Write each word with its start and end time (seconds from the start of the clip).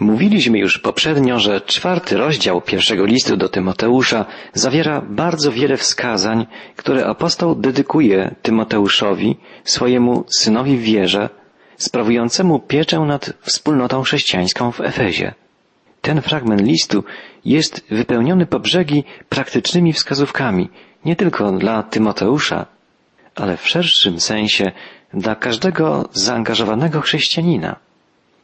Mówiliśmy 0.00 0.58
już 0.58 0.78
poprzednio, 0.78 1.38
że 1.38 1.60
czwarty 1.60 2.16
rozdział 2.16 2.60
pierwszego 2.60 3.04
listu 3.04 3.36
do 3.36 3.48
Tymoteusza 3.48 4.24
zawiera 4.54 5.00
bardzo 5.00 5.52
wiele 5.52 5.76
wskazań, 5.76 6.46
które 6.76 7.06
apostoł 7.06 7.54
dedykuje 7.54 8.34
Tymoteuszowi, 8.42 9.36
swojemu 9.64 10.24
synowi 10.38 10.76
w 10.76 10.82
wierze, 10.82 11.28
sprawującemu 11.76 12.58
pieczę 12.58 13.00
nad 13.00 13.32
wspólnotą 13.40 14.02
chrześcijańską 14.02 14.72
w 14.72 14.80
Efezie. 14.80 15.34
Ten 16.00 16.22
fragment 16.22 16.60
listu 16.62 17.04
jest 17.44 17.84
wypełniony 17.90 18.46
po 18.46 18.60
brzegi 18.60 19.04
praktycznymi 19.28 19.92
wskazówkami, 19.92 20.68
nie 21.04 21.16
tylko 21.16 21.52
dla 21.52 21.82
Tymoteusza, 21.82 22.66
ale 23.34 23.56
w 23.56 23.68
szerszym 23.68 24.20
sensie 24.20 24.72
dla 25.14 25.34
każdego 25.34 26.08
zaangażowanego 26.12 27.00
chrześcijanina. 27.00 27.89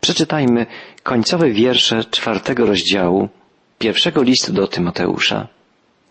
Przeczytajmy 0.07 0.67
końcowe 1.03 1.51
wiersze 1.51 2.05
czwartego 2.05 2.67
rozdziału 2.67 3.29
pierwszego 3.79 4.23
listu 4.23 4.53
do 4.53 4.67
Tymoteusza. 4.67 5.49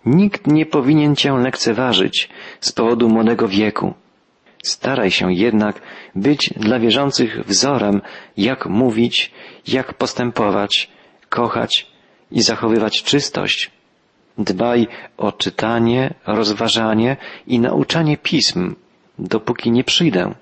Nikt 0.05 0.47
nie 0.47 0.65
powinien 0.65 1.15
cię 1.15 1.31
lekceważyć 1.33 2.29
z 2.59 2.71
powodu 2.71 3.09
młodego 3.09 3.47
wieku. 3.47 3.93
Staraj 4.63 5.11
się 5.11 5.33
jednak 5.33 5.81
być 6.15 6.53
dla 6.57 6.79
wierzących 6.79 7.45
wzorem, 7.45 8.01
jak 8.37 8.65
mówić, 8.65 9.31
jak 9.67 9.93
postępować, 9.93 10.89
kochać 11.29 11.87
i 12.31 12.41
zachowywać 12.41 13.03
czystość. 13.03 13.71
Dbaj 14.37 14.87
o 15.17 15.31
czytanie, 15.31 16.13
rozważanie 16.25 17.17
i 17.47 17.59
nauczanie 17.59 18.17
pism, 18.17 18.75
dopóki 19.19 19.71
nie 19.71 19.83
przyjdę. 19.83 20.33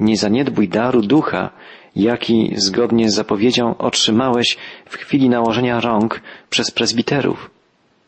Nie 0.00 0.16
zaniedbuj 0.16 0.68
daru 0.68 1.02
ducha, 1.02 1.50
jaki 1.96 2.52
zgodnie 2.56 3.10
z 3.10 3.14
zapowiedzią 3.14 3.76
otrzymałeś 3.78 4.56
w 4.86 4.96
chwili 4.96 5.28
nałożenia 5.28 5.80
rąk 5.80 6.20
przez 6.50 6.70
prezbiterów. 6.70 7.50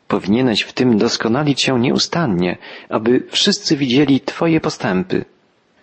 Powinieneś 0.08 0.62
w 0.62 0.72
tym 0.72 0.98
doskonalić 0.98 1.62
się 1.62 1.80
nieustannie, 1.80 2.58
aby 2.88 3.26
wszyscy 3.30 3.76
widzieli 3.76 4.20
Twoje 4.20 4.60
postępy. 4.60 5.24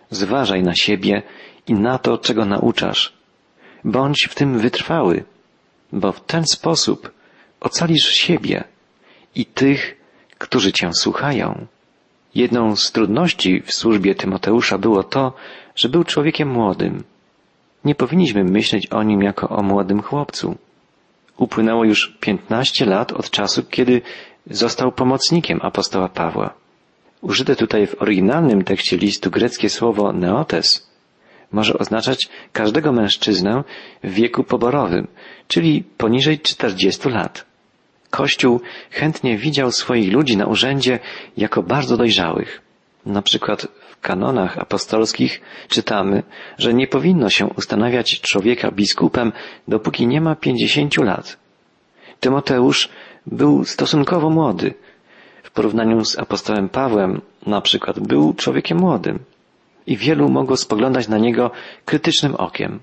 Zważaj 0.09 0.63
na 0.63 0.75
siebie 0.75 1.21
i 1.67 1.73
na 1.73 1.97
to, 1.97 2.17
czego 2.17 2.45
nauczasz. 2.45 3.13
Bądź 3.83 4.27
w 4.29 4.35
tym 4.35 4.59
wytrwały, 4.59 5.23
bo 5.91 6.11
w 6.11 6.21
ten 6.21 6.43
sposób 6.45 7.11
ocalisz 7.59 8.09
siebie 8.09 8.63
i 9.35 9.45
tych, 9.45 9.97
którzy 10.37 10.71
Cię 10.71 10.89
słuchają. 10.93 11.65
Jedną 12.35 12.75
z 12.75 12.91
trudności 12.91 13.61
w 13.61 13.73
służbie 13.73 14.15
Tymoteusza 14.15 14.77
było 14.77 15.03
to, 15.03 15.33
że 15.75 15.89
był 15.89 16.03
człowiekiem 16.03 16.49
młodym. 16.49 17.03
Nie 17.85 17.95
powinniśmy 17.95 18.43
myśleć 18.43 18.87
o 18.87 19.03
nim 19.03 19.21
jako 19.21 19.49
o 19.49 19.63
młodym 19.63 20.01
chłopcu. 20.01 20.57
Upłynęło 21.37 21.83
już 21.83 22.17
piętnaście 22.19 22.85
lat 22.85 23.11
od 23.11 23.29
czasu, 23.29 23.63
kiedy 23.63 24.01
został 24.49 24.91
pomocnikiem 24.91 25.59
apostoła 25.61 26.09
Pawła. 26.09 26.53
Użyte 27.21 27.55
tutaj 27.55 27.87
w 27.87 28.01
oryginalnym 28.01 28.63
tekście 28.63 28.97
listu 28.97 29.31
greckie 29.31 29.69
słowo 29.69 30.13
neotes 30.13 30.89
może 31.51 31.77
oznaczać 31.77 32.29
każdego 32.53 32.91
mężczyznę 32.91 33.63
w 34.03 34.13
wieku 34.13 34.43
poborowym, 34.43 35.07
czyli 35.47 35.83
poniżej 35.97 36.39
40 36.39 37.09
lat. 37.09 37.45
Kościół 38.09 38.61
chętnie 38.91 39.37
widział 39.37 39.71
swoich 39.71 40.13
ludzi 40.13 40.37
na 40.37 40.45
urzędzie 40.45 40.99
jako 41.37 41.63
bardzo 41.63 41.97
dojrzałych. 41.97 42.61
Na 43.05 43.21
przykład 43.21 43.67
w 43.89 43.99
kanonach 44.01 44.57
apostolskich 44.57 45.41
czytamy, 45.67 46.23
że 46.57 46.73
nie 46.73 46.87
powinno 46.87 47.29
się 47.29 47.45
ustanawiać 47.45 48.21
człowieka 48.21 48.71
biskupem, 48.71 49.31
dopóki 49.67 50.07
nie 50.07 50.21
ma 50.21 50.35
pięćdziesięciu 50.35 51.03
lat. 51.03 51.37
Tymoteusz 52.19 52.89
był 53.25 53.65
stosunkowo 53.65 54.29
młody. 54.29 54.73
W 55.43 55.51
porównaniu 55.51 56.05
z 56.05 56.19
apostołem 56.19 56.69
Pawłem, 56.69 57.21
na 57.45 57.61
przykład, 57.61 57.99
był 57.99 58.33
człowiekiem 58.33 58.77
młodym. 58.77 59.19
I 59.87 59.97
wielu 59.97 60.29
mogło 60.29 60.57
spoglądać 60.57 61.07
na 61.07 61.17
niego 61.17 61.51
krytycznym 61.85 62.35
okiem. 62.35 62.79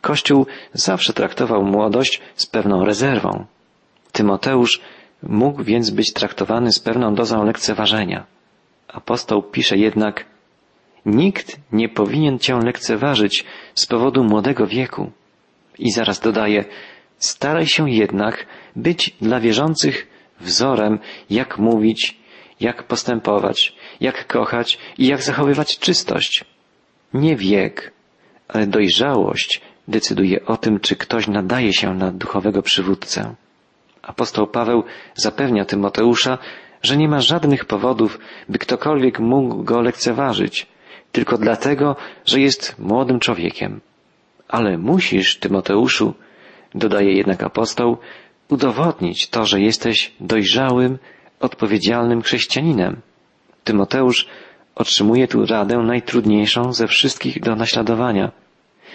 Kościół 0.00 0.46
zawsze 0.72 1.12
traktował 1.12 1.64
młodość 1.64 2.20
z 2.36 2.46
pewną 2.46 2.84
rezerwą. 2.84 3.44
Tymoteusz 4.12 4.80
mógł 5.22 5.62
więc 5.62 5.90
być 5.90 6.12
traktowany 6.12 6.72
z 6.72 6.78
pewną 6.78 7.14
dozą 7.14 7.44
lekceważenia. 7.44 8.26
Apostoł 8.94 9.42
pisze 9.42 9.76
jednak, 9.76 10.24
nikt 11.06 11.60
nie 11.72 11.88
powinien 11.88 12.38
cię 12.38 12.58
lekceważyć 12.64 13.44
z 13.74 13.86
powodu 13.86 14.24
młodego 14.24 14.66
wieku. 14.66 15.10
I 15.78 15.92
zaraz 15.92 16.20
dodaje, 16.20 16.64
staraj 17.18 17.66
się 17.66 17.90
jednak 17.90 18.46
być 18.76 19.16
dla 19.20 19.40
wierzących 19.40 20.06
wzorem, 20.40 20.98
jak 21.30 21.58
mówić, 21.58 22.18
jak 22.60 22.82
postępować, 22.82 23.76
jak 24.00 24.26
kochać 24.26 24.78
i 24.98 25.06
jak 25.06 25.22
zachowywać 25.22 25.78
czystość. 25.78 26.44
Nie 27.14 27.36
wiek, 27.36 27.92
ale 28.48 28.66
dojrzałość 28.66 29.60
decyduje 29.88 30.46
o 30.46 30.56
tym, 30.56 30.80
czy 30.80 30.96
ktoś 30.96 31.28
nadaje 31.28 31.72
się 31.72 31.94
na 31.94 32.12
duchowego 32.12 32.62
przywódcę. 32.62 33.34
Apostoł 34.02 34.46
Paweł 34.46 34.84
zapewnia 35.14 35.64
Tymoteusza, 35.64 36.38
że 36.84 36.96
nie 36.96 37.08
ma 37.08 37.20
żadnych 37.20 37.64
powodów, 37.64 38.18
by 38.48 38.58
ktokolwiek 38.58 39.20
mógł 39.20 39.62
go 39.62 39.80
lekceważyć, 39.80 40.66
tylko 41.12 41.38
dlatego, 41.38 41.96
że 42.26 42.40
jest 42.40 42.78
młodym 42.78 43.20
człowiekiem. 43.20 43.80
Ale 44.48 44.78
musisz, 44.78 45.38
Tymoteuszu, 45.38 46.14
dodaje 46.74 47.12
jednak 47.12 47.42
apostoł, 47.42 47.98
udowodnić 48.48 49.28
to, 49.28 49.46
że 49.46 49.60
jesteś 49.60 50.12
dojrzałym, 50.20 50.98
odpowiedzialnym 51.40 52.22
chrześcijaninem. 52.22 53.00
Tymoteusz 53.64 54.28
otrzymuje 54.74 55.28
tu 55.28 55.46
radę 55.46 55.76
najtrudniejszą 55.78 56.72
ze 56.72 56.86
wszystkich 56.86 57.40
do 57.40 57.56
naśladowania. 57.56 58.32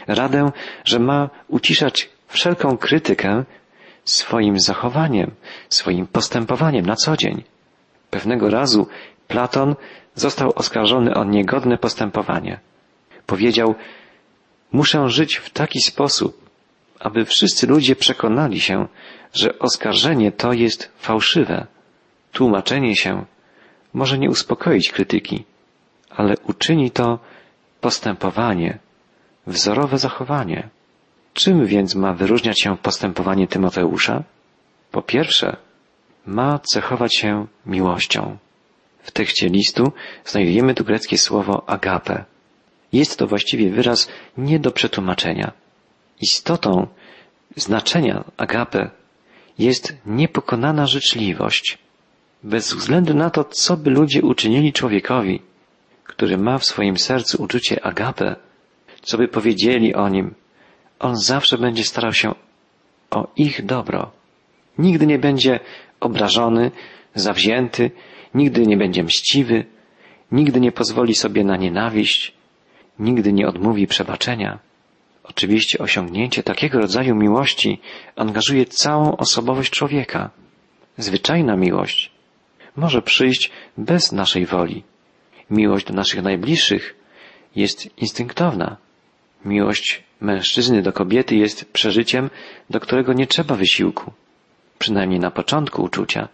Radę, 0.07 0.51
że 0.85 0.99
ma 0.99 1.29
uciszać 1.47 2.09
wszelką 2.27 2.77
krytykę 2.77 3.43
swoim 4.05 4.59
zachowaniem, 4.59 5.31
swoim 5.69 6.07
postępowaniem 6.07 6.85
na 6.85 6.95
co 6.95 7.17
dzień. 7.17 7.43
Pewnego 8.09 8.49
razu 8.49 8.87
Platon 9.27 9.75
został 10.15 10.51
oskarżony 10.55 11.13
o 11.13 11.23
niegodne 11.23 11.77
postępowanie. 11.77 12.59
Powiedział, 13.25 13.75
muszę 14.71 15.09
żyć 15.09 15.35
w 15.35 15.49
taki 15.49 15.81
sposób, 15.81 16.49
aby 16.99 17.25
wszyscy 17.25 17.67
ludzie 17.67 17.95
przekonali 17.95 18.59
się, 18.59 18.87
że 19.33 19.59
oskarżenie 19.59 20.31
to 20.31 20.53
jest 20.53 20.91
fałszywe. 20.97 21.67
Tłumaczenie 22.31 22.95
się 22.95 23.25
może 23.93 24.17
nie 24.17 24.29
uspokoić 24.29 24.91
krytyki, 24.91 25.43
ale 26.09 26.35
uczyni 26.47 26.91
to 26.91 27.19
postępowanie, 27.81 28.79
wzorowe 29.47 29.97
zachowanie. 29.97 30.69
Czym 31.33 31.65
więc 31.65 31.95
ma 31.95 32.13
wyróżniać 32.13 32.61
się 32.61 32.77
postępowanie 32.77 33.47
Tymoteusza? 33.47 34.23
Po 34.91 35.01
pierwsze, 35.01 35.57
ma 36.25 36.59
cechować 36.59 37.15
się 37.15 37.47
miłością. 37.65 38.37
W 39.03 39.11
tekście 39.11 39.49
listu 39.49 39.91
znajdujemy 40.25 40.73
tu 40.73 40.83
greckie 40.83 41.17
słowo 41.17 41.69
agape. 41.69 42.25
Jest 42.93 43.19
to 43.19 43.27
właściwie 43.27 43.69
wyraz 43.69 44.09
nie 44.37 44.59
do 44.59 44.71
przetłumaczenia. 44.71 45.51
Istotą 46.21 46.87
znaczenia 47.55 48.23
agape 48.37 48.89
jest 49.59 49.97
niepokonana 50.05 50.87
życzliwość. 50.87 51.77
Bez 52.43 52.73
względu 52.73 53.13
na 53.13 53.29
to, 53.29 53.43
co 53.43 53.77
by 53.77 53.89
ludzie 53.89 54.21
uczynili 54.21 54.73
człowiekowi, 54.73 55.41
który 56.03 56.37
ma 56.37 56.57
w 56.57 56.65
swoim 56.65 56.97
sercu 56.97 57.43
uczucie 57.43 57.85
agape, 57.85 58.35
co 59.01 59.17
by 59.17 59.27
powiedzieli 59.27 59.95
o 59.95 60.09
nim, 60.09 60.35
on 60.99 61.15
zawsze 61.15 61.57
będzie 61.57 61.83
starał 61.83 62.13
się 62.13 62.35
o 63.11 63.27
ich 63.35 63.65
dobro. 63.65 64.11
Nigdy 64.77 65.07
nie 65.07 65.19
będzie 65.19 65.59
obrażony, 65.99 66.71
zawzięty, 67.15 67.91
nigdy 68.33 68.61
nie 68.67 68.77
będzie 68.77 69.03
mściwy, 69.03 69.65
nigdy 70.31 70.59
nie 70.59 70.71
pozwoli 70.71 71.15
sobie 71.15 71.43
na 71.43 71.57
nienawiść, 71.57 72.33
nigdy 72.99 73.33
nie 73.33 73.47
odmówi 73.47 73.87
przebaczenia. 73.87 74.59
Oczywiście 75.23 75.79
osiągnięcie 75.79 76.43
takiego 76.43 76.79
rodzaju 76.79 77.15
miłości 77.15 77.79
angażuje 78.15 78.65
całą 78.65 79.17
osobowość 79.17 79.71
człowieka. 79.71 80.29
Zwyczajna 80.97 81.55
miłość 81.55 82.11
może 82.75 83.01
przyjść 83.01 83.51
bez 83.77 84.11
naszej 84.11 84.45
woli. 84.45 84.83
Miłość 85.49 85.85
do 85.85 85.93
naszych 85.93 86.21
najbliższych 86.23 86.95
jest 87.55 87.97
instynktowna. 87.97 88.77
Miłość 89.45 90.03
mężczyzny 90.21 90.81
do 90.81 90.93
kobiety 90.93 91.35
jest 91.35 91.71
przeżyciem, 91.71 92.29
do 92.69 92.79
którego 92.79 93.13
nie 93.13 93.27
trzeba 93.27 93.55
wysiłku, 93.55 94.13
przynajmniej 94.79 95.19
na 95.19 95.31
początku 95.31 95.83
uczucia. 95.83 96.27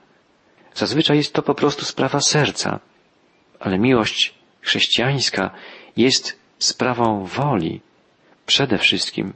Zazwyczaj 0.74 1.18
jest 1.18 1.34
to 1.34 1.42
po 1.42 1.56
prostu 1.56 1.86
sprawa 1.86 2.22
serca, 2.22 2.80
ale 3.60 3.80
miłość 3.80 4.36
chrześcijańska 4.62 5.50
jest 5.98 6.40
sprawą 6.60 7.26
woli 7.26 7.82
przede 8.46 8.78
wszystkim. 8.78 9.34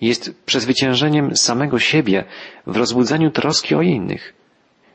jest 0.00 0.34
przezwyciężeniem 0.46 1.36
samego 1.36 1.78
siebie 1.78 2.24
w 2.66 2.76
rozbudzaniu 2.76 3.30
troski 3.30 3.74
o 3.74 3.82
innych. 3.82 4.34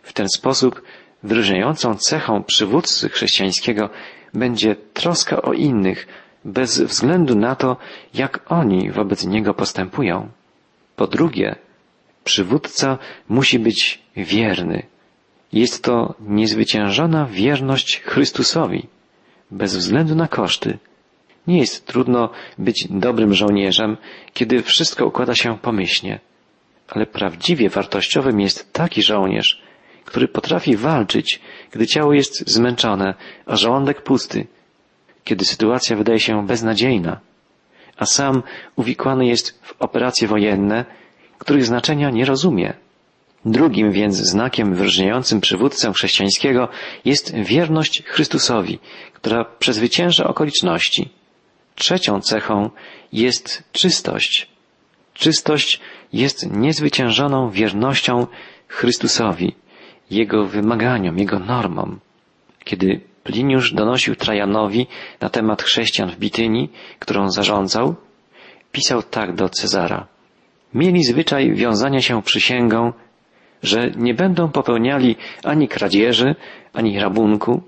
W 0.04 0.14
ten 0.14 0.30
sposób 0.30 0.82
wyróżniającą 1.24 1.96
cechą 1.96 2.44
przywódcy 2.44 3.10
chrześcijańskiego 3.10 3.90
będzie 4.34 4.76
troska 4.76 5.42
o 5.42 5.54
innych, 5.54 6.08
bez 6.46 6.82
względu 6.82 7.36
na 7.36 7.56
to, 7.56 7.78
jak 8.14 8.52
oni 8.52 8.92
wobec 8.92 9.26
niego 9.26 9.54
postępują. 9.54 10.30
Po 10.96 11.08
drugie, 11.08 11.56
przywódca 12.24 12.98
musi 13.30 13.60
być 13.60 14.00
wierny. 14.16 14.84
Jest 15.54 15.84
to 15.84 16.16
niezwyciężona 16.20 17.26
wierność 17.26 18.02
Chrystusowi, 18.02 18.88
bez 19.52 19.78
względu 19.78 20.16
na 20.16 20.28
koszty. 20.28 20.78
Nie 21.48 21.60
jest 21.60 21.86
trudno 21.86 22.30
być 22.58 22.88
dobrym 22.90 23.34
żołnierzem, 23.34 23.98
kiedy 24.34 24.64
wszystko 24.64 25.06
układa 25.06 25.36
się 25.36 25.58
pomyślnie. 25.58 26.20
Ale 26.88 27.06
prawdziwie 27.06 27.70
wartościowym 27.70 28.40
jest 28.40 28.74
taki 28.74 29.02
żołnierz, 29.04 29.62
który 30.06 30.28
potrafi 30.28 30.76
walczyć, 30.78 31.40
gdy 31.72 31.88
ciało 31.88 32.14
jest 32.14 32.50
zmęczone, 32.50 33.14
a 33.46 33.56
żołądek 33.56 34.02
pusty, 34.02 34.48
kiedy 35.24 35.46
sytuacja 35.46 35.96
wydaje 35.96 36.20
się 36.20 36.48
beznadziejna, 36.48 37.20
a 37.98 38.06
sam 38.06 38.44
uwikłany 38.76 39.26
jest 39.26 39.60
w 39.64 39.76
operacje 39.80 40.28
wojenne, 40.28 40.86
których 41.40 41.66
znaczenia 41.66 42.10
nie 42.10 42.26
rozumie. 42.26 42.74
Drugim 43.46 43.92
więc 43.92 44.16
znakiem 44.16 44.76
wyróżniającym 44.76 45.42
przywódcę 45.42 45.94
chrześcijańskiego 45.94 46.68
jest 47.06 47.36
wierność 47.36 48.04
Chrystusowi, 48.04 48.80
która 49.14 49.46
przezwycięża 49.46 50.28
okoliczności. 50.28 51.10
Trzecią 51.76 52.22
cechą 52.22 52.70
jest 53.14 53.64
czystość. 53.72 54.48
Czystość 55.14 55.80
jest 56.14 56.52
niezwyciężoną 56.52 57.50
wiernością 57.50 58.28
Chrystusowi, 58.68 59.56
Jego 60.12 60.46
wymaganiom, 60.46 61.18
Jego 61.18 61.40
normom. 61.40 62.00
Kiedy 62.64 63.02
Pliniusz 63.24 63.74
donosił 63.74 64.16
Trajanowi 64.16 64.88
na 65.22 65.30
temat 65.30 65.64
chrześcijan 65.64 66.10
w 66.10 66.18
Bityni, 66.18 66.70
którą 67.00 67.30
zarządzał, 67.30 67.96
pisał 68.72 69.04
tak 69.04 69.36
do 69.36 69.50
Cezara. 69.50 70.08
Mieli 70.74 71.04
zwyczaj 71.04 71.54
wiązania 71.54 72.02
się 72.02 72.22
przysięgą, 72.22 72.94
że 73.64 73.92
nie 73.98 74.14
będą 74.14 74.52
popełniali 74.52 75.16
ani 75.44 75.68
kradzieży, 75.68 76.36
ani 76.74 77.00
rabunku, 77.00 77.62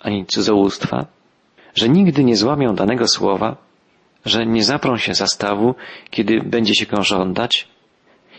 ani 0.00 0.26
cudzołóstwa, 0.26 1.06
że 1.74 1.88
nigdy 1.88 2.24
nie 2.24 2.36
złamią 2.36 2.74
danego 2.74 3.08
słowa, 3.08 3.56
że 4.24 4.46
nie 4.46 4.64
zaprą 4.64 4.96
się 4.96 5.14
zastawu, 5.14 5.74
kiedy 6.10 6.40
będzie 6.40 6.74
się 6.74 6.86
go 6.86 7.02
żądać, 7.02 7.68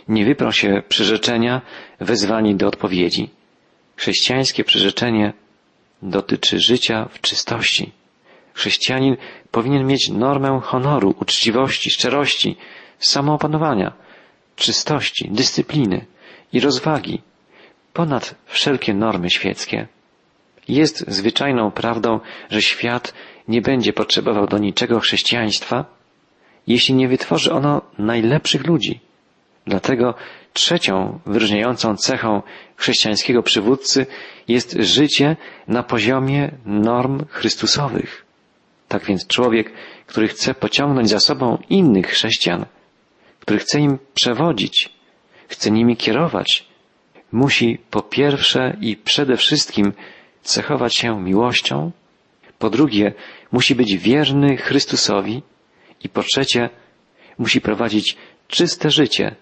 nie 0.07 0.25
wyprą 0.25 0.51
się 0.51 0.81
przyrzeczenia 0.89 1.61
wezwani 1.99 2.55
do 2.55 2.67
odpowiedzi. 2.67 3.29
Chrześcijańskie 3.95 4.63
przyrzeczenie 4.63 5.33
dotyczy 6.01 6.59
życia 6.59 7.07
w 7.11 7.21
czystości. 7.21 7.91
Chrześcijanin 8.53 9.17
powinien 9.51 9.87
mieć 9.87 10.09
normę 10.09 10.59
honoru, 10.63 11.15
uczciwości, 11.19 11.89
szczerości, 11.89 12.57
samoopanowania, 13.01 13.93
czystości, 14.55 15.29
dyscypliny 15.31 16.05
i 16.53 16.59
rozwagi 16.59 17.21
ponad 17.93 18.35
wszelkie 18.45 18.93
normy 18.93 19.29
świeckie. 19.29 19.87
Jest 20.67 21.05
zwyczajną 21.07 21.71
prawdą, 21.71 22.19
że 22.49 22.61
świat 22.61 23.13
nie 23.47 23.61
będzie 23.61 23.93
potrzebował 23.93 24.47
do 24.47 24.57
niczego 24.57 24.99
chrześcijaństwa, 24.99 25.85
jeśli 26.67 26.95
nie 26.95 27.07
wytworzy 27.07 27.53
ono 27.53 27.81
najlepszych 27.97 28.67
ludzi. 28.67 28.99
Dlatego 29.65 30.13
trzecią 30.53 31.19
wyróżniającą 31.25 31.97
cechą 31.97 32.41
chrześcijańskiego 32.75 33.43
przywódcy 33.43 34.05
jest 34.47 34.75
życie 34.79 35.35
na 35.67 35.83
poziomie 35.83 36.51
norm 36.65 37.25
Chrystusowych. 37.29 38.25
Tak 38.87 39.05
więc 39.05 39.27
człowiek, 39.27 39.71
który 40.07 40.27
chce 40.27 40.53
pociągnąć 40.53 41.09
za 41.09 41.19
sobą 41.19 41.57
innych 41.69 42.07
chrześcijan, 42.07 42.65
który 43.41 43.59
chce 43.59 43.79
im 43.79 43.99
przewodzić, 44.13 44.89
chce 45.47 45.71
nimi 45.71 45.97
kierować, 45.97 46.67
musi 47.31 47.77
po 47.89 48.01
pierwsze 48.01 48.77
i 48.81 48.97
przede 48.97 49.37
wszystkim 49.37 49.93
cechować 50.43 50.95
się 50.95 51.21
miłością, 51.21 51.91
po 52.59 52.69
drugie 52.69 53.13
musi 53.51 53.75
być 53.75 53.97
wierny 53.97 54.57
Chrystusowi 54.57 55.43
i 56.03 56.09
po 56.09 56.23
trzecie 56.23 56.69
musi 57.37 57.61
prowadzić 57.61 58.17
czyste 58.47 58.91
życie, 58.91 59.35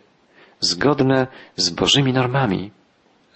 zgodne 0.59 1.27
z 1.55 1.69
Bożymi 1.69 2.13
normami. 2.13 2.71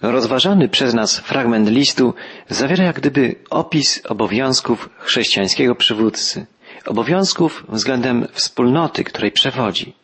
Rozważany 0.02 0.68
przez 0.68 0.94
nas 0.94 1.20
fragment 1.20 1.68
listu 1.68 2.14
zawiera 2.48 2.84
jak 2.84 2.96
gdyby 2.96 3.34
opis 3.50 4.02
obowiązków 4.06 4.88
chrześcijańskiego 4.98 5.74
przywódcy, 5.74 6.46
obowiązków 6.86 7.64
względem 7.68 8.26
wspólnoty, 8.32 9.04
której 9.04 9.32
przewodzi. 9.32 10.03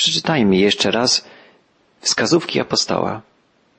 Przeczytajmy 0.00 0.56
jeszcze 0.56 0.90
raz 0.90 1.28
wskazówki 2.00 2.60
apostoła. 2.60 3.22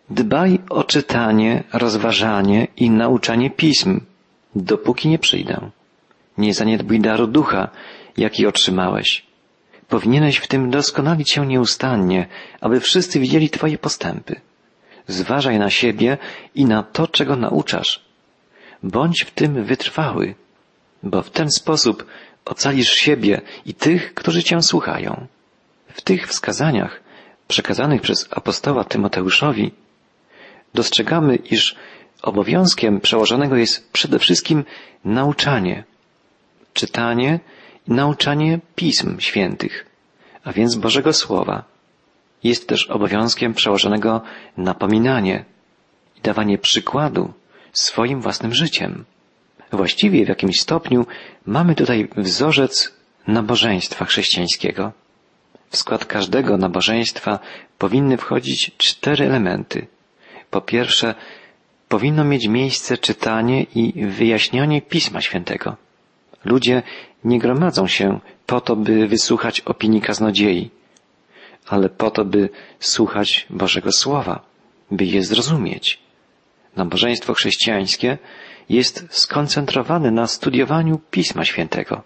Dbaj 0.09 0.59
o 0.69 0.83
czytanie, 0.83 1.63
rozważanie 1.73 2.67
i 2.77 2.89
nauczanie 2.89 3.49
pism, 3.49 4.01
dopóki 4.55 5.09
nie 5.09 5.19
przyjdę. 5.19 5.69
Nie 6.37 6.53
zaniedbuj 6.53 6.99
daru 6.99 7.27
ducha, 7.27 7.69
jaki 8.17 8.47
otrzymałeś. 8.47 9.25
Powinieneś 9.89 10.37
w 10.37 10.47
tym 10.47 10.69
doskonalić 10.69 11.31
się 11.31 11.45
nieustannie, 11.45 12.27
aby 12.61 12.79
wszyscy 12.79 13.19
widzieli 13.19 13.49
Twoje 13.49 13.77
postępy. 13.77 14.41
Zważaj 15.07 15.59
na 15.59 15.69
siebie 15.69 16.17
i 16.55 16.65
na 16.65 16.83
to, 16.83 17.07
czego 17.07 17.35
nauczasz. 17.35 18.05
Bądź 18.83 19.23
w 19.23 19.31
tym 19.31 19.63
wytrwały, 19.63 20.35
bo 21.03 21.21
w 21.21 21.29
ten 21.29 21.51
sposób 21.51 22.05
ocalisz 22.45 22.93
siebie 22.93 23.41
i 23.65 23.73
tych, 23.73 24.13
którzy 24.13 24.43
Cię 24.43 24.61
słuchają. 24.61 25.27
W 25.93 26.01
tych 26.01 26.27
wskazaniach 26.27 27.01
przekazanych 27.47 28.01
przez 28.01 28.29
apostoła 28.31 28.83
Tymoteuszowi 28.83 29.71
dostrzegamy, 30.73 31.35
iż 31.35 31.75
obowiązkiem 32.21 33.01
przełożonego 33.01 33.55
jest 33.55 33.91
przede 33.91 34.19
wszystkim 34.19 34.63
nauczanie, 35.05 35.83
czytanie 36.73 37.39
i 37.87 37.91
nauczanie 37.91 38.59
pism 38.75 39.19
świętych, 39.19 39.85
a 40.43 40.51
więc 40.53 40.75
Bożego 40.75 41.13
Słowa. 41.13 41.63
Jest 42.43 42.67
też 42.67 42.87
obowiązkiem 42.87 43.53
przełożonego 43.53 44.21
napominanie 44.57 45.45
i 46.17 46.21
dawanie 46.21 46.57
przykładu 46.57 47.33
swoim 47.73 48.21
własnym 48.21 48.53
życiem. 48.53 49.05
Właściwie 49.71 50.25
w 50.25 50.29
jakimś 50.29 50.59
stopniu 50.59 51.05
mamy 51.45 51.75
tutaj 51.75 52.07
wzorzec 52.17 52.93
nabożeństwa 53.27 54.05
chrześcijańskiego. 54.05 54.91
W 55.71 55.77
skład 55.77 56.05
każdego 56.05 56.57
nabożeństwa 56.57 57.39
powinny 57.77 58.17
wchodzić 58.17 58.71
cztery 58.77 59.25
elementy. 59.25 59.87
Po 60.49 60.61
pierwsze, 60.61 61.15
powinno 61.89 62.23
mieć 62.23 62.47
miejsce 62.47 62.97
czytanie 62.97 63.63
i 63.63 64.05
wyjaśnianie 64.05 64.81
Pisma 64.81 65.21
Świętego. 65.21 65.75
Ludzie 66.45 66.83
nie 67.23 67.39
gromadzą 67.39 67.87
się 67.87 68.19
po 68.45 68.61
to, 68.61 68.75
by 68.75 69.07
wysłuchać 69.07 69.61
opinii 69.61 70.01
kaznodziei, 70.01 70.69
ale 71.67 71.89
po 71.89 72.11
to, 72.11 72.25
by 72.25 72.49
słuchać 72.79 73.47
Bożego 73.49 73.91
Słowa, 73.91 74.41
by 74.91 75.05
je 75.05 75.23
zrozumieć. 75.23 75.99
Nabożeństwo 76.75 77.33
chrześcijańskie 77.33 78.17
jest 78.69 79.07
skoncentrowane 79.09 80.11
na 80.11 80.27
studiowaniu 80.27 80.99
Pisma 81.11 81.45
Świętego. 81.45 82.01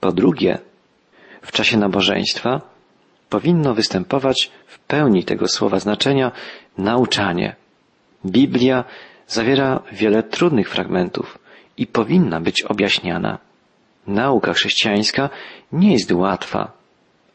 Po 0.00 0.12
drugie, 0.12 0.58
w 1.42 1.52
czasie 1.52 1.76
nabożeństwa 1.78 2.71
powinno 3.32 3.74
występować 3.74 4.50
w 4.66 4.78
pełni 4.78 5.24
tego 5.24 5.48
słowa 5.48 5.78
znaczenia 5.78 6.32
nauczanie. 6.78 7.56
Biblia 8.26 8.84
zawiera 9.26 9.82
wiele 9.92 10.22
trudnych 10.22 10.70
fragmentów 10.70 11.38
i 11.76 11.86
powinna 11.86 12.40
być 12.40 12.62
objaśniana. 12.62 13.38
Nauka 14.06 14.52
chrześcijańska 14.52 15.30
nie 15.72 15.92
jest 15.92 16.12
łatwa, 16.12 16.72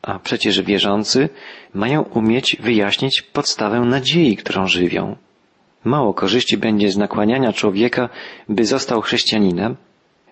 a 0.02 0.20
przecież 0.20 0.62
wierzący 0.62 1.30
mają 1.74 2.02
umieć 2.02 2.58
wyjaśnić 2.60 3.22
podstawę 3.22 3.80
nadziei, 3.80 4.38
którą 4.38 4.68
żywią. 4.68 5.16
Mało 5.84 6.14
korzyści 6.14 6.58
będzie 6.58 6.92
z 6.92 6.98
nakłaniania 6.98 7.54
człowieka, 7.54 8.10
by 8.50 8.66
został 8.66 9.02
chrześcijaninem, 9.02 9.76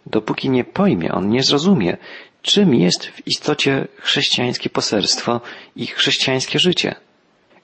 dopóki 0.06 0.50
nie 0.50 0.64
pojmie, 0.64 1.12
on 1.12 1.30
nie 1.30 1.44
zrozumie, 1.44 1.98
czym 2.46 2.76
jest 2.76 3.06
w 3.06 3.28
istocie 3.28 3.88
chrześcijańskie 3.98 4.70
poselstwo 4.70 5.42
i 5.76 5.88
chrześcijańskie 5.88 6.60
życie. 6.60 6.96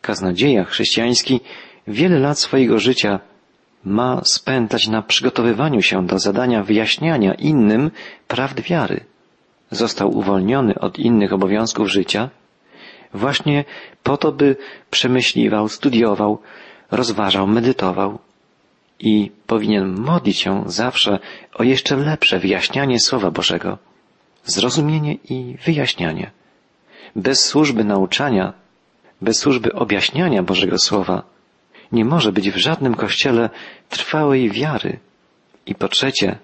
Kaznodzieja 0.01 0.63
chrześcijański 0.63 1.39
wiele 1.87 2.19
lat 2.19 2.39
swojego 2.39 2.79
życia 2.79 3.19
ma 3.83 4.21
spętać 4.23 4.87
na 4.87 5.01
przygotowywaniu 5.01 5.81
się 5.81 6.07
do 6.07 6.19
zadania 6.19 6.63
wyjaśniania 6.63 7.33
innym 7.33 7.91
prawd 8.27 8.61
wiary. 8.61 9.05
Został 9.71 10.17
uwolniony 10.17 10.79
od 10.79 10.99
innych 10.99 11.33
obowiązków 11.33 11.87
życia, 11.87 12.29
właśnie 13.13 13.65
po 14.03 14.17
to, 14.17 14.31
by 14.31 14.55
przemyśliwał, 14.91 15.69
studiował, 15.69 16.39
rozważał, 16.91 17.47
medytował 17.47 18.19
i 18.99 19.31
powinien 19.47 19.95
modlić 19.99 20.37
się 20.37 20.63
zawsze 20.65 21.19
o 21.53 21.63
jeszcze 21.63 21.95
lepsze 21.95 22.39
wyjaśnianie 22.39 22.99
Słowa 22.99 23.31
Bożego, 23.31 23.77
zrozumienie 24.45 25.13
i 25.13 25.57
wyjaśnianie. 25.65 26.31
Bez 27.15 27.45
służby 27.45 27.83
nauczania, 27.83 28.53
bez 29.21 29.39
służby 29.39 29.73
objaśniania 29.73 30.43
Bożego 30.43 30.77
Słowa 30.79 31.23
nie 31.91 32.05
może 32.05 32.31
być 32.31 32.51
w 32.51 32.57
żadnym 32.57 32.95
kościele 32.95 33.49
trwałej 33.89 34.51
wiary. 34.51 34.99
I 35.65 35.75
po 35.75 35.87
trzecie, 35.87 36.37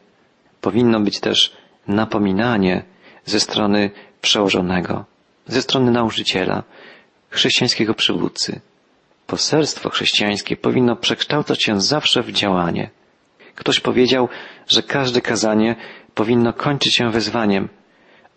powinno 0.61 0.99
być 0.99 1.19
też 1.19 1.53
napominanie 1.87 2.83
ze 3.25 3.39
strony 3.39 3.91
przełożonego, 4.21 5.05
ze 5.47 5.61
strony 5.61 5.91
nauczyciela, 5.91 6.63
chrześcijańskiego 7.29 7.93
przywódcy. 7.93 8.61
Poselstwo 9.27 9.89
chrześcijańskie 9.89 10.57
powinno 10.57 10.95
przekształcać 10.95 11.63
się 11.63 11.81
zawsze 11.81 12.23
w 12.23 12.31
działanie. 12.31 12.89
Ktoś 13.55 13.79
powiedział, 13.79 14.29
że 14.67 14.83
każde 14.83 15.21
kazanie 15.21 15.75
powinno 16.15 16.53
kończyć 16.53 16.95
się 16.95 17.11
wezwaniem. 17.11 17.69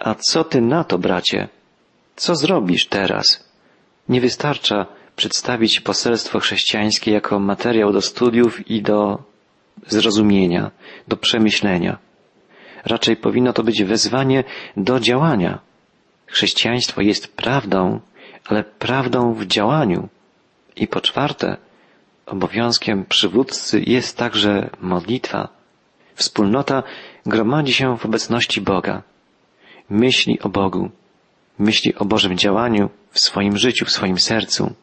A 0.00 0.14
co 0.14 0.44
ty 0.44 0.60
na 0.60 0.84
to, 0.84 0.98
bracie? 0.98 1.48
Co 2.16 2.34
zrobisz 2.34 2.86
teraz? 2.86 3.44
Nie 4.08 4.20
wystarcza 4.20 4.86
przedstawić 5.16 5.80
poselstwo 5.80 6.40
chrześcijańskie 6.40 7.10
jako 7.10 7.38
materiał 7.38 7.92
do 7.92 8.00
studiów 8.00 8.70
i 8.70 8.82
do 8.82 9.22
zrozumienia, 9.86 10.70
do 11.08 11.16
przemyślenia. 11.16 11.98
Raczej 12.84 13.16
powinno 13.16 13.52
to 13.52 13.62
być 13.62 13.84
wezwanie 13.84 14.44
do 14.76 15.00
działania. 15.00 15.58
Chrześcijaństwo 16.26 17.00
jest 17.00 17.36
prawdą, 17.36 18.00
ale 18.46 18.64
prawdą 18.64 19.34
w 19.34 19.46
działaniu. 19.46 20.08
I 20.76 20.88
po 20.88 21.00
czwarte, 21.00 21.56
obowiązkiem 22.26 23.04
przywódcy 23.04 23.82
jest 23.86 24.16
także 24.16 24.70
modlitwa. 24.80 25.48
Wspólnota 26.14 26.82
gromadzi 27.26 27.72
się 27.72 27.98
w 27.98 28.06
obecności 28.06 28.60
Boga. 28.60 29.02
Myśli 29.90 30.40
o 30.40 30.48
Bogu, 30.48 30.90
myśli 31.58 31.94
o 31.94 32.04
Bożym 32.04 32.38
działaniu 32.38 32.90
w 33.10 33.20
swoim 33.20 33.56
życiu, 33.56 33.84
w 33.84 33.90
swoim 33.90 34.18
sercu. 34.18 34.74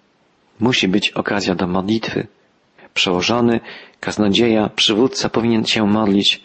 Musi 0.60 0.88
być 0.88 1.12
okazja 1.12 1.56
do 1.56 1.68
modlitwy. 1.68 2.28
Przełożony, 2.94 3.60
kaznodzieja, 4.00 4.70
przywódca 4.70 5.30
powinien 5.30 5.66
się 5.66 5.88
modlić. 5.88 6.44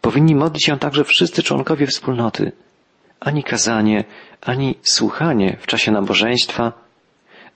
Powinni 0.00 0.34
modlić 0.34 0.64
się 0.64 0.78
także 0.78 1.04
wszyscy 1.04 1.42
członkowie 1.42 1.86
wspólnoty. 1.86 2.52
Ani 3.20 3.44
kazanie, 3.44 4.04
ani 4.40 4.74
słuchanie 4.82 5.56
w 5.60 5.66
czasie 5.66 5.92
nabożeństwa, 5.92 6.72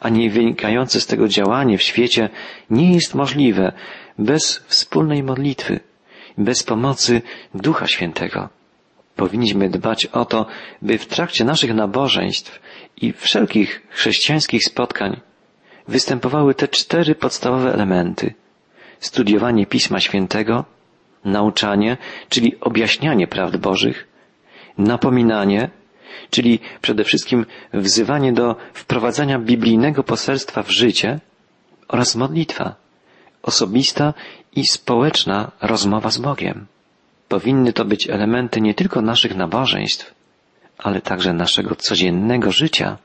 ani 0.01 0.31
wynikające 0.31 1.01
z 1.01 1.07
tego 1.07 1.29
działanie 1.29 1.79
w 1.79 1.83
świecie 1.83 2.29
nie 2.71 2.95
jest 2.95 3.15
możliwe 3.15 3.73
bez 4.19 4.63
wspólnej 4.67 5.23
modlitwy, 5.23 5.81
bez 6.39 6.63
pomocy 6.63 7.23
Ducha 7.55 7.87
Świętego. 7.87 8.56
Powinniśmy 9.17 9.69
dbać 9.69 10.07
o 10.07 10.25
to, 10.25 10.47
by 10.83 10.99
w 10.99 11.07
trakcie 11.07 11.45
naszych 11.45 11.75
nabożeństw 11.75 12.61
i 12.97 13.13
wszelkich 13.13 13.83
chrześcijańskich 13.91 14.65
spotkań 14.65 15.21
występowały 15.89 16.55
te 16.55 16.69
cztery 16.69 17.15
podstawowe 17.15 17.75
elementy. 17.75 18.35
Studiowanie 19.01 19.67
Pisma 19.67 20.01
Świętego, 20.01 20.65
nauczanie, 21.25 21.97
czyli 22.29 22.61
objaśnianie 22.61 23.27
prawd 23.27 23.57
Bożych, 23.57 24.09
napominanie, 24.79 25.71
czyli 26.31 26.59
przede 26.81 27.05
wszystkim 27.05 27.47
wzywanie 27.75 28.33
do 28.33 28.57
wprowadzania 28.73 29.39
biblijnego 29.39 30.03
poselstwa 30.03 30.63
w 30.63 30.71
życie 30.71 31.21
oraz 31.89 32.17
modlitwa, 32.17 32.75
osobista 33.43 34.15
i 34.53 34.67
społeczna 34.67 35.51
rozmowa 35.63 36.11
z 36.11 36.19
Bogiem. 36.19 36.67
Powinny 37.29 37.73
to 37.73 37.85
być 37.85 38.11
elementy 38.11 38.61
nie 38.61 38.75
tylko 38.75 39.03
naszych 39.03 39.37
nabożeństw, 39.37 40.15
ale 40.79 41.01
także 41.01 41.33
naszego 41.33 41.77
codziennego 41.77 42.53
życia. 42.53 42.99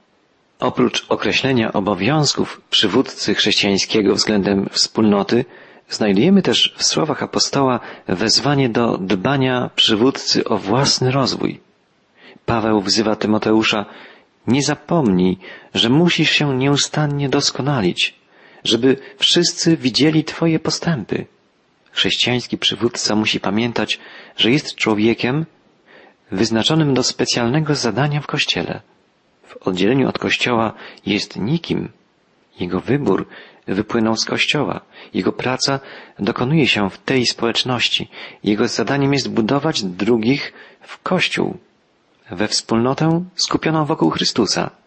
Oprócz 0.59 1.05
określenia 1.09 1.73
obowiązków 1.73 2.61
przywódcy 2.69 3.35
chrześcijańskiego 3.35 4.15
względem 4.15 4.69
wspólnoty, 4.71 5.45
znajdujemy 5.89 6.41
też 6.41 6.73
w 6.77 6.83
słowach 6.83 7.23
apostoła 7.23 7.79
wezwanie 8.07 8.69
do 8.69 8.97
dbania 8.97 9.69
przywódcy 9.75 10.43
o 10.43 10.57
własny 10.57 11.11
rozwój. 11.11 11.59
Paweł 12.45 12.81
wzywa 12.81 13.15
Tymoteusza, 13.15 13.85
nie 14.47 14.63
zapomnij, 14.63 15.37
że 15.73 15.89
musisz 15.89 16.29
się 16.29 16.57
nieustannie 16.57 17.29
doskonalić, 17.29 18.15
żeby 18.63 18.97
wszyscy 19.17 19.77
widzieli 19.77 20.23
Twoje 20.23 20.59
postępy. 20.59 21.25
Chrześcijański 21.91 22.57
przywódca 22.57 23.15
musi 23.15 23.39
pamiętać, 23.39 23.99
że 24.37 24.51
jest 24.51 24.75
człowiekiem 24.75 25.45
wyznaczonym 26.31 26.93
do 26.93 27.03
specjalnego 27.03 27.75
zadania 27.75 28.21
w 28.21 28.27
Kościele. 28.27 28.81
W 29.43 29.67
oddzieleniu 29.67 30.09
od 30.09 30.17
Kościoła 30.19 30.73
jest 31.05 31.37
nikim. 31.37 31.89
Jego 32.59 32.79
wybór 32.79 33.27
wypłynął 33.67 34.15
z 34.15 34.25
Kościoła. 34.25 34.81
Jego 35.13 35.31
praca 35.31 35.79
dokonuje 36.19 36.67
się 36.67 36.89
w 36.89 36.97
tej 36.97 37.25
społeczności. 37.25 38.09
Jego 38.43 38.67
zadaniem 38.67 39.13
jest 39.13 39.29
budować 39.29 39.83
drugich 39.83 40.53
w 40.81 41.01
Kościół, 41.01 41.57
we 42.31 42.47
wspólnotę 42.47 43.25
skupioną 43.35 43.85
wokół 43.85 44.09
Chrystusa. 44.09 44.80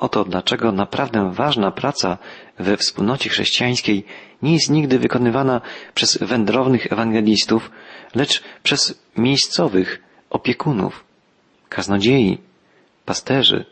Oto 0.00 0.24
dlaczego 0.24 0.72
naprawdę 0.72 1.32
ważna 1.32 1.70
praca 1.70 2.18
we 2.58 2.76
wspólnocie 2.76 3.30
chrześcijańskiej 3.30 4.04
nie 4.42 4.52
jest 4.52 4.70
nigdy 4.70 4.98
wykonywana 4.98 5.60
przez 5.94 6.18
wędrownych 6.18 6.92
ewangelistów, 6.92 7.70
lecz 8.14 8.42
przez 8.62 9.02
miejscowych 9.16 10.02
opiekunów, 10.30 11.04
kaznodziei, 11.68 12.38
pasterzy. 13.04 13.64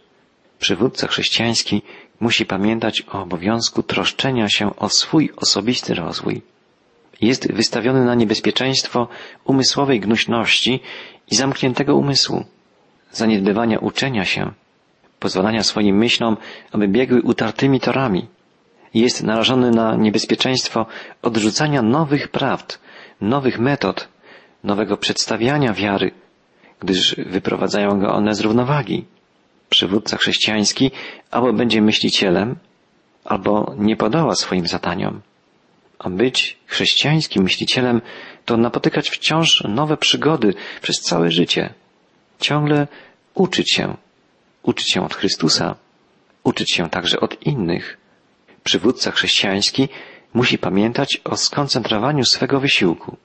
Przywódca 0.59 1.07
chrześcijański 1.07 1.83
musi 2.21 2.47
pamiętać 2.47 3.03
o 3.13 3.23
obowiązku 3.23 3.83
troszczenia 3.83 4.49
się 4.49 4.77
o 4.77 4.89
swój 4.89 5.31
osobisty 5.37 5.95
rozwój. 5.95 6.43
Jest 7.21 7.53
wystawiony 7.53 8.05
na 8.05 8.15
niebezpieczeństwo 8.15 9.09
umysłowej 9.45 10.01
gnuśności 10.01 10.81
i 11.31 11.37
zamkniętego 11.37 11.97
umysłu, 11.97 12.45
zaniedbywania 13.13 13.79
uczenia 13.79 14.25
się, 14.25 14.53
pozwalania 15.19 15.63
swoim 15.63 15.97
myślom, 15.97 16.37
aby 16.73 16.89
biegły 16.89 17.23
utartymi 17.23 17.81
torami. 17.81 18.27
Jest 18.95 19.23
narażony 19.23 19.71
na 19.71 19.97
niebezpieczeństwo 19.97 20.87
odrzucania 21.23 21.83
nowych 21.83 22.29
prawd, 22.29 22.79
nowych 23.21 23.59
metod, 23.59 24.09
nowego 24.65 24.97
przedstawiania 24.97 25.73
wiary, 25.73 26.11
gdyż 26.81 27.17
wyprowadzają 27.17 28.01
go 28.01 28.15
one 28.15 28.35
z 28.35 28.41
równowagi. 28.41 29.05
Przywódca 29.69 30.17
chrześcijański 30.17 30.91
albo 31.31 31.53
będzie 31.53 31.83
myślicielem, 31.83 32.57
albo 33.25 33.75
nie 33.79 33.97
podoła 33.97 34.35
swoim 34.35 34.67
zadaniom. 34.67 35.21
A 35.99 36.11
być 36.11 36.59
chrześcijańskim 36.67 37.43
myślicielem 37.43 38.01
to 38.45 38.57
napotykać 38.57 39.11
wciąż 39.11 39.65
nowe 39.69 39.97
przygody 39.97 40.55
przez 40.83 41.01
całe 41.01 41.31
życie. 41.31 41.75
Ciągle 42.41 42.87
uczyć 43.35 43.73
się. 43.73 43.97
Uczyć 44.69 44.93
się 44.93 45.05
od 45.05 45.15
Chrystusa. 45.15 45.75
Uczyć 46.45 46.73
się 46.73 46.91
także 46.91 47.21
od 47.21 47.47
innych. 47.47 47.99
Przywódca 48.65 49.11
chrześcijański 49.11 49.89
musi 50.35 50.59
pamiętać 50.59 51.21
o 51.25 51.37
skoncentrowaniu 51.37 52.25
swego 52.25 52.61
wysiłku. 52.61 53.17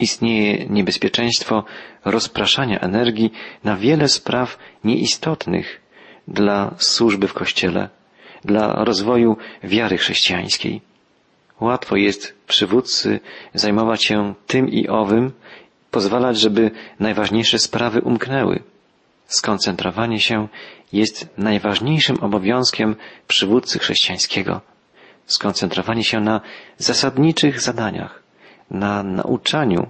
Istnieje 0.00 0.66
niebezpieczeństwo 0.66 1.64
rozpraszania 2.04 2.80
energii 2.80 3.32
na 3.64 3.76
wiele 3.76 4.08
spraw 4.08 4.58
nieistotnych 4.84 5.80
dla 6.28 6.74
służby 6.78 7.28
w 7.28 7.34
Kościele, 7.34 7.88
dla 8.44 8.84
rozwoju 8.84 9.36
wiary 9.62 9.98
chrześcijańskiej. 9.98 10.80
Łatwo 11.60 11.96
jest 11.96 12.34
przywódcy 12.46 13.20
zajmować 13.54 14.04
się 14.04 14.34
tym 14.46 14.68
i 14.68 14.88
owym, 14.88 15.32
pozwalać, 15.90 16.38
żeby 16.38 16.70
najważniejsze 17.00 17.58
sprawy 17.58 18.00
umknęły. 18.00 18.62
Skoncentrowanie 19.32 20.20
się 20.20 20.48
jest 20.92 21.28
najważniejszym 21.38 22.16
obowiązkiem 22.20 22.96
przywódcy 23.28 23.78
chrześcijańskiego. 23.78 24.60
Skoncentrowanie 25.26 26.04
się 26.04 26.20
na 26.20 26.40
zasadniczych 26.78 27.60
zadaniach 27.60 28.22
na 28.70 29.02
nauczaniu 29.02 29.88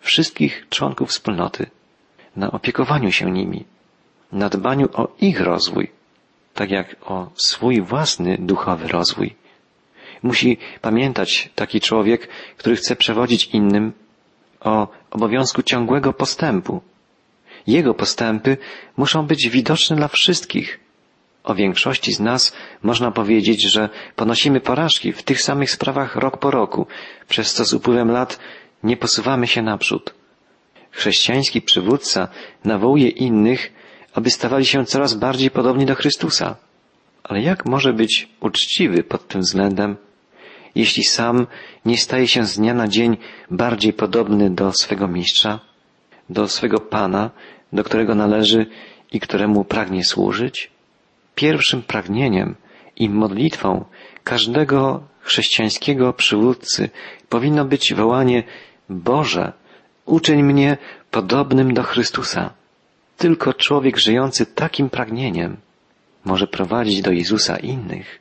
wszystkich 0.00 0.66
członków 0.70 1.08
wspólnoty, 1.08 1.66
na 2.36 2.50
opiekowaniu 2.50 3.12
się 3.12 3.30
nimi, 3.30 3.64
na 4.32 4.48
dbaniu 4.48 4.88
o 4.92 5.08
ich 5.20 5.40
rozwój, 5.40 5.90
tak 6.54 6.70
jak 6.70 6.96
o 7.04 7.30
swój 7.34 7.82
własny 7.82 8.38
duchowy 8.40 8.88
rozwój. 8.88 9.34
Musi 10.22 10.58
pamiętać 10.80 11.50
taki 11.54 11.80
człowiek, 11.80 12.28
który 12.56 12.76
chce 12.76 12.96
przewodzić 12.96 13.46
innym 13.46 13.92
o 14.60 14.88
obowiązku 15.10 15.62
ciągłego 15.62 16.12
postępu. 16.12 16.80
Jego 17.66 17.94
postępy 17.94 18.56
muszą 18.96 19.26
być 19.26 19.48
widoczne 19.48 19.96
dla 19.96 20.08
wszystkich. 20.08 20.80
O 21.44 21.54
większości 21.54 22.12
z 22.12 22.20
nas 22.20 22.52
można 22.82 23.10
powiedzieć, 23.10 23.62
że 23.62 23.88
ponosimy 24.16 24.60
porażki 24.60 25.12
w 25.12 25.22
tych 25.22 25.42
samych 25.42 25.70
sprawach 25.70 26.16
rok 26.16 26.38
po 26.38 26.50
roku, 26.50 26.86
przez 27.28 27.54
co 27.54 27.64
z 27.64 27.74
upływem 27.74 28.10
lat 28.10 28.38
nie 28.82 28.96
posuwamy 28.96 29.46
się 29.46 29.62
naprzód. 29.62 30.14
Chrześcijański 30.90 31.62
przywódca 31.62 32.28
nawołuje 32.64 33.08
innych, 33.08 33.72
aby 34.14 34.30
stawali 34.30 34.66
się 34.66 34.84
coraz 34.84 35.14
bardziej 35.14 35.50
podobni 35.50 35.86
do 35.86 35.94
Chrystusa. 35.94 36.56
Ale 37.24 37.42
jak 37.42 37.66
może 37.66 37.92
być 37.92 38.28
uczciwy 38.40 39.02
pod 39.02 39.28
tym 39.28 39.40
względem, 39.40 39.96
jeśli 40.74 41.04
sam 41.04 41.46
nie 41.84 41.98
staje 41.98 42.28
się 42.28 42.46
z 42.46 42.56
dnia 42.56 42.74
na 42.74 42.88
dzień 42.88 43.16
bardziej 43.50 43.92
podobny 43.92 44.50
do 44.50 44.72
swego 44.72 45.08
mistrza, 45.08 45.60
do 46.30 46.48
swego 46.48 46.80
Pana, 46.80 47.30
do 47.72 47.84
którego 47.84 48.14
należy 48.14 48.66
i 49.12 49.20
któremu 49.20 49.64
pragnie 49.64 50.04
służyć? 50.04 50.70
Pierwszym 51.34 51.82
pragnieniem 51.82 52.54
i 52.96 53.10
modlitwą 53.10 53.84
każdego 54.24 55.02
chrześcijańskiego 55.20 56.12
przywódcy 56.12 56.90
powinno 57.28 57.64
być 57.64 57.94
wołanie 57.94 58.42
Boże, 58.88 59.52
uczyń 60.06 60.42
mnie 60.42 60.76
podobnym 61.10 61.74
do 61.74 61.82
Chrystusa. 61.82 62.50
Tylko 63.16 63.54
człowiek 63.54 63.96
żyjący 63.96 64.46
takim 64.46 64.90
pragnieniem 64.90 65.56
może 66.24 66.46
prowadzić 66.46 67.02
do 67.02 67.12
Jezusa 67.12 67.56
innych. 67.56 68.18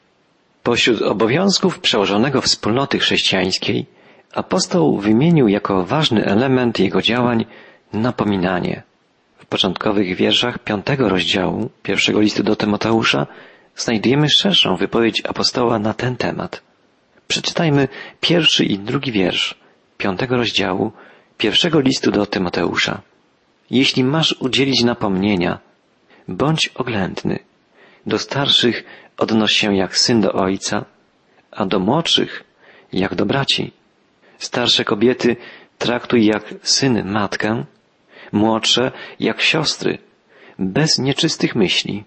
Pośród 0.64 1.02
obowiązków 1.02 1.80
przełożonego 1.80 2.42
wspólnoty 2.42 3.00
chrześcijańskiej 3.00 3.86
apostoł 4.34 4.98
wymienił 4.98 5.48
jako 5.48 5.84
ważny 5.84 6.26
element 6.26 6.80
jego 6.80 7.02
działań 7.02 7.46
napominanie. 7.94 8.84
Początkowych 9.50 10.16
wierszach 10.16 10.60
piątego 10.60 11.10
rozdziału 11.10 11.70
pierwszego 11.84 12.22
listu 12.22 12.44
do 12.44 12.56
Tymoteusza 12.56 13.28
znajdujemy 13.76 14.30
szerszą 14.30 14.76
wypowiedź 14.76 15.22
apostoła 15.26 15.80
na 15.80 15.94
ten 15.94 16.16
temat. 16.16 16.62
Przeczytajmy 17.28 17.88
pierwszy 18.22 18.66
i 18.66 18.80
drugi 18.80 19.12
wiersz 19.12 19.56
piątego 19.98 20.38
rozdziału 20.38 20.92
pierwszego 21.38 21.80
listu 21.80 22.12
do 22.12 22.26
Tymoteusza. 22.26 23.02
Jeśli 23.72 24.04
masz 24.04 24.36
udzielić 24.40 24.84
napomnienia, 24.84 25.60
bądź 26.28 26.68
oględny. 26.68 27.40
Do 28.06 28.20
starszych 28.20 28.84
odnoś 29.18 29.52
się 29.52 29.76
jak 29.76 29.98
syn 29.98 30.22
do 30.22 30.34
ojca, 30.34 30.86
a 31.52 31.66
do 31.66 31.80
młodszych 31.80 32.44
jak 32.94 33.16
do 33.16 33.26
braci. 33.26 33.72
Starsze 34.38 34.86
kobiety 34.86 35.36
traktuj 35.78 36.26
jak 36.26 36.54
syn 36.62 37.12
matkę, 37.12 37.66
młodsze 38.36 38.92
jak 39.20 39.42
siostry, 39.42 39.98
bez 40.60 41.00
nieczystych 41.00 41.56
myśli. 41.56 42.04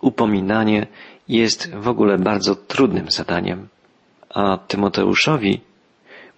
Upominanie 0.00 0.86
jest 1.28 1.60
w 1.74 1.88
ogóle 1.88 2.18
bardzo 2.18 2.54
trudnym 2.54 3.10
zadaniem, 3.10 3.68
a 4.30 4.58
Tymoteuszowi 4.68 5.60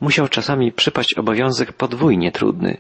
musiał 0.01 0.29
czasami 0.29 0.73
przypaść 0.73 1.15
obowiązek 1.15 1.73
podwójnie 1.73 2.33
trudny 2.33 2.77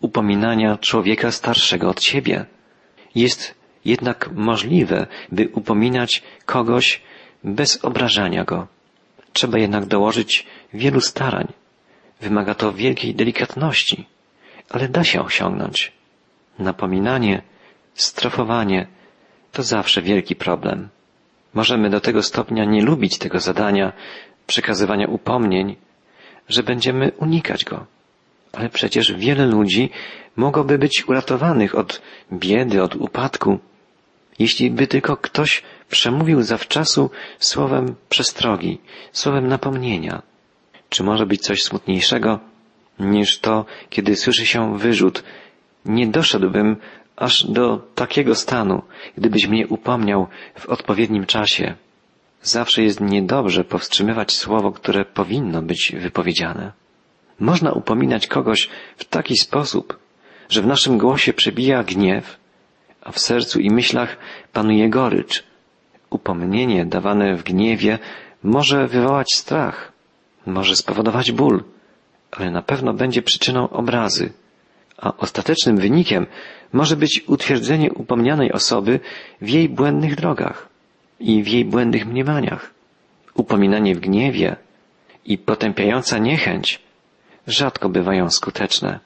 upominania 0.00 0.78
człowieka 0.78 1.30
starszego 1.30 1.88
od 1.88 2.02
siebie. 2.02 2.44
Jest 3.14 3.54
jednak 3.84 4.30
możliwe, 4.32 5.06
by 5.32 5.48
upominać 5.52 6.22
kogoś 6.46 7.02
bez 7.44 7.84
obrażania 7.84 8.44
go. 8.44 8.66
Trzeba 9.32 9.58
jednak 9.58 9.86
dołożyć 9.86 10.46
wielu 10.74 11.00
starań. 11.00 11.48
Wymaga 12.20 12.54
to 12.54 12.72
wielkiej 12.72 13.14
delikatności, 13.14 14.06
ale 14.70 14.88
da 14.88 15.04
się 15.04 15.22
osiągnąć. 15.22 15.92
Napominanie, 16.58 17.42
strofowanie 17.94 18.86
to 19.52 19.62
zawsze 19.62 20.02
wielki 20.02 20.36
problem. 20.36 20.88
Możemy 21.54 21.90
do 21.90 22.00
tego 22.00 22.22
stopnia 22.22 22.64
nie 22.64 22.82
lubić 22.82 23.18
tego 23.18 23.40
zadania 23.40 23.92
przekazywania 24.46 25.06
upomnień, 25.06 25.76
że 26.48 26.62
będziemy 26.62 27.12
unikać 27.16 27.64
go. 27.64 27.86
Ale 28.52 28.68
przecież 28.68 29.12
wiele 29.12 29.46
ludzi 29.46 29.90
mogłoby 30.36 30.78
być 30.78 31.04
uratowanych 31.08 31.74
od 31.74 32.02
biedy, 32.32 32.82
od 32.82 32.94
upadku, 32.94 33.58
jeśli 34.38 34.70
by 34.70 34.86
tylko 34.86 35.16
ktoś 35.16 35.62
przemówił 35.88 36.42
zawczasu 36.42 37.10
słowem 37.38 37.94
przestrogi, 38.08 38.78
słowem 39.12 39.48
napomnienia. 39.48 40.22
Czy 40.88 41.02
może 41.02 41.26
być 41.26 41.42
coś 41.42 41.62
smutniejszego 41.62 42.40
niż 42.98 43.38
to, 43.38 43.64
kiedy 43.90 44.16
słyszy 44.16 44.46
się 44.46 44.78
wyrzut? 44.78 45.24
Nie 45.84 46.06
doszedłbym 46.06 46.76
aż 47.16 47.44
do 47.44 47.78
takiego 47.94 48.34
stanu, 48.34 48.82
gdybyś 49.18 49.46
mnie 49.46 49.66
upomniał 49.68 50.26
w 50.58 50.68
odpowiednim 50.68 51.26
czasie. 51.26 51.74
Zawsze 52.42 52.82
jest 52.82 53.00
niedobrze 53.00 53.64
powstrzymywać 53.64 54.32
słowo, 54.32 54.72
które 54.72 55.04
powinno 55.04 55.62
być 55.62 55.92
wypowiedziane. 55.98 56.72
Można 57.40 57.72
upominać 57.72 58.26
kogoś 58.26 58.68
w 58.96 59.04
taki 59.04 59.36
sposób, 59.36 59.98
że 60.48 60.62
w 60.62 60.66
naszym 60.66 60.98
głosie 60.98 61.32
przebija 61.32 61.84
gniew, 61.84 62.36
a 63.02 63.12
w 63.12 63.18
sercu 63.18 63.60
i 63.60 63.70
myślach 63.70 64.16
panuje 64.52 64.90
gorycz. 64.90 65.44
Upomnienie 66.10 66.86
dawane 66.86 67.36
w 67.36 67.42
gniewie 67.42 67.98
może 68.42 68.88
wywołać 68.88 69.26
strach, 69.34 69.92
może 70.46 70.76
spowodować 70.76 71.32
ból, 71.32 71.64
ale 72.36 72.50
na 72.50 72.62
pewno 72.62 72.94
będzie 72.94 73.22
przyczyną 73.22 73.68
obrazy, 73.68 74.32
a 74.98 75.16
ostatecznym 75.16 75.76
wynikiem 75.76 76.26
może 76.72 76.96
być 76.96 77.24
utwierdzenie 77.26 77.92
upomnianej 77.92 78.52
osoby 78.52 79.00
w 79.40 79.48
jej 79.48 79.68
błędnych 79.68 80.14
drogach 80.14 80.68
i 81.20 81.42
w 81.42 81.48
jej 81.48 81.64
błędnych 81.64 82.06
mniemaniach. 82.06 82.74
Upominanie 83.34 83.94
w 83.94 84.00
gniewie 84.00 84.56
i 85.24 85.38
potępiająca 85.38 86.18
niechęć 86.18 86.80
rzadko 87.46 87.88
bywają 87.88 88.30
skuteczne 88.30 89.00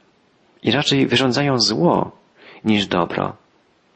i 0.62 0.70
raczej 0.70 1.06
wyrządzają 1.06 1.58
zło 1.58 2.10
niż 2.64 2.86
dobro. 2.86 3.36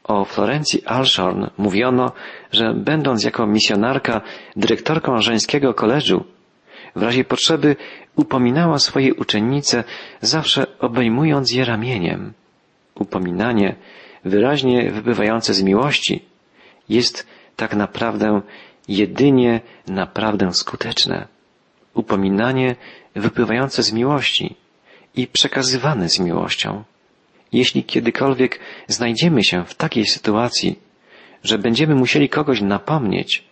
O 0.03 0.25
Florencji 0.25 0.85
Alshorn 0.85 1.45
mówiono, 1.57 2.11
że 2.51 2.73
będąc 2.73 3.23
jako 3.23 3.47
misjonarka 3.47 4.21
dyrektorką 4.55 5.21
żeńskiego 5.21 5.73
koledżu, 5.73 6.23
w 6.95 7.03
razie 7.03 7.23
potrzeby 7.23 7.75
upominała 8.15 8.79
swoje 8.79 9.13
uczennice, 9.13 9.83
zawsze 10.21 10.79
obejmując 10.79 11.51
je 11.51 11.65
ramieniem. 11.65 12.33
Upominanie, 12.95 13.75
wyraźnie 14.25 14.91
wybywające 14.91 15.53
z 15.53 15.63
miłości, 15.63 16.25
jest 16.89 17.27
tak 17.55 17.75
naprawdę 17.75 18.41
jedynie 18.87 19.61
naprawdę 19.87 20.53
skuteczne. 20.53 21.27
Upominanie 21.93 22.75
wypływające 23.15 23.83
z 23.83 23.93
miłości 23.93 24.55
i 25.15 25.27
przekazywane 25.27 26.09
z 26.09 26.19
miłością. 26.19 26.83
Jeśli 27.53 27.83
kiedykolwiek 27.83 28.59
znajdziemy 28.87 29.43
się 29.43 29.65
w 29.65 29.75
takiej 29.75 30.05
sytuacji, 30.05 30.79
że 31.43 31.57
będziemy 31.57 31.95
musieli 31.95 32.29
kogoś 32.29 32.61
napomnieć, 32.61 33.43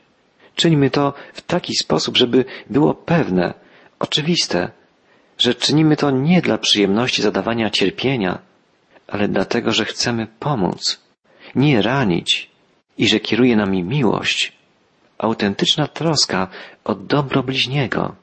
czyńmy 0.56 0.90
to 0.90 1.14
w 1.34 1.42
taki 1.42 1.76
sposób, 1.76 2.18
żeby 2.18 2.46
było 2.70 2.94
pewne, 2.94 3.54
oczywiste, 4.02 4.72
że 5.38 5.56
czynimy 5.56 5.96
to 5.98 6.12
nie 6.12 6.42
dla 6.42 6.58
przyjemności 6.58 7.22
zadawania 7.22 7.70
cierpienia, 7.70 8.40
ale 9.08 9.28
dlatego, 9.28 9.72
że 9.72 9.86
chcemy 9.86 10.28
pomóc, 10.40 11.02
nie 11.56 11.82
ranić 11.82 12.50
i 12.98 13.08
że 13.08 13.20
kieruje 13.20 13.56
nami 13.56 13.84
miłość, 13.84 14.54
autentyczna 15.18 15.88
troska 15.88 16.48
o 16.84 16.96
dobro 16.96 17.44
bliźniego. 17.44 18.16